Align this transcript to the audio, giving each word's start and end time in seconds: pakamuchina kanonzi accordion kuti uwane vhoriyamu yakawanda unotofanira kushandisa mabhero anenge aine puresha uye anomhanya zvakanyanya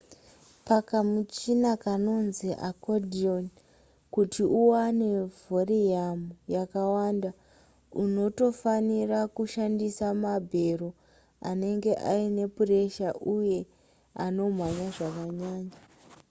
pakamuchina 0.67 1.69
kanonzi 1.85 2.49
accordion 2.69 3.43
kuti 4.13 4.43
uwane 4.61 5.09
vhoriyamu 5.39 6.27
yakawanda 6.55 7.31
unotofanira 8.03 9.19
kushandisa 9.35 10.05
mabhero 10.23 10.89
anenge 11.49 11.91
aine 12.11 12.43
puresha 12.55 13.07
uye 13.35 13.59
anomhanya 14.25 14.87
zvakanyanya 14.95 15.77